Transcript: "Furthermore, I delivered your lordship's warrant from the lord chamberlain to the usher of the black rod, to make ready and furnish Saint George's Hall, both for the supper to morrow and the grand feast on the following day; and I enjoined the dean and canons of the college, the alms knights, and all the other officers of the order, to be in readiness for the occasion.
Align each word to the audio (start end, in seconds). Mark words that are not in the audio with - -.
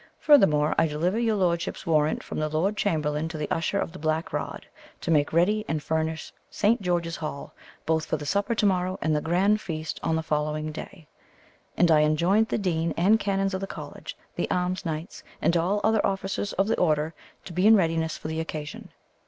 "Furthermore, 0.17 0.73
I 0.79 0.87
delivered 0.87 1.19
your 1.19 1.35
lordship's 1.35 1.85
warrant 1.85 2.23
from 2.23 2.39
the 2.39 2.49
lord 2.49 2.75
chamberlain 2.75 3.27
to 3.27 3.37
the 3.37 3.47
usher 3.51 3.77
of 3.77 3.91
the 3.91 3.99
black 3.99 4.33
rod, 4.33 4.65
to 5.01 5.11
make 5.11 5.31
ready 5.31 5.63
and 5.67 5.83
furnish 5.83 6.33
Saint 6.49 6.81
George's 6.81 7.17
Hall, 7.17 7.53
both 7.85 8.07
for 8.07 8.17
the 8.17 8.25
supper 8.25 8.55
to 8.55 8.65
morrow 8.65 8.97
and 8.99 9.15
the 9.15 9.21
grand 9.21 9.61
feast 9.61 9.99
on 10.01 10.15
the 10.15 10.23
following 10.23 10.71
day; 10.71 11.07
and 11.77 11.91
I 11.91 11.99
enjoined 12.01 12.47
the 12.47 12.57
dean 12.57 12.95
and 12.97 13.19
canons 13.19 13.53
of 13.53 13.61
the 13.61 13.67
college, 13.67 14.17
the 14.35 14.49
alms 14.49 14.85
knights, 14.87 15.21
and 15.39 15.55
all 15.55 15.75
the 15.79 15.85
other 15.87 16.03
officers 16.03 16.51
of 16.53 16.67
the 16.67 16.79
order, 16.79 17.13
to 17.45 17.53
be 17.53 17.67
in 17.67 17.75
readiness 17.75 18.17
for 18.17 18.27
the 18.27 18.39
occasion. 18.39 18.89